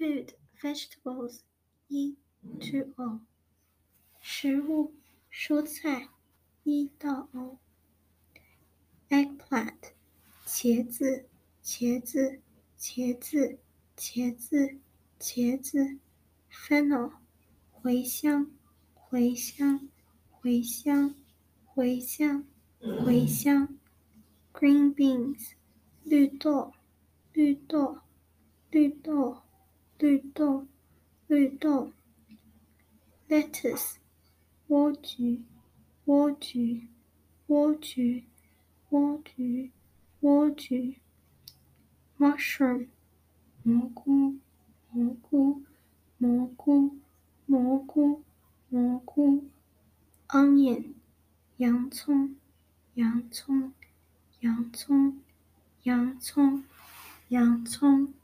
[0.00, 1.40] food vegetables
[1.88, 2.16] 一
[2.58, 3.20] to o
[4.18, 4.94] 食物
[5.30, 6.08] 蔬菜
[6.62, 7.58] 一到 o
[9.10, 9.92] eggplant
[10.46, 11.26] 茄子
[11.62, 12.40] 茄子
[12.78, 13.58] 茄子
[13.94, 14.78] 茄子
[15.18, 15.98] 茄子
[16.50, 17.12] fennel
[17.82, 18.50] 茴香
[19.10, 19.86] 茴香
[20.40, 21.14] 茴香
[21.74, 22.46] 茴香
[22.80, 23.78] 茴香
[24.54, 25.52] green beans
[26.04, 26.72] 绿豆
[27.34, 27.98] 绿豆
[28.70, 29.42] 绿豆
[30.00, 30.66] 绿豆
[31.26, 31.92] 绿豆
[33.28, 33.96] lettuce
[34.66, 35.42] 莴苣
[36.06, 36.86] 莴苣
[37.46, 38.24] 莴苣
[38.88, 39.70] 莴苣
[40.22, 40.96] 莴苣
[42.18, 42.86] mushroom
[43.62, 44.38] 蘑菇
[44.90, 45.62] 蘑菇
[46.16, 46.96] 蘑菇
[47.44, 48.22] 蘑菇
[48.70, 49.44] 蘑菇
[50.28, 50.94] onion
[51.58, 52.36] 洋葱
[52.94, 53.74] 洋葱
[54.40, 55.20] 洋葱
[55.82, 56.64] 洋葱
[57.28, 58.14] 洋葱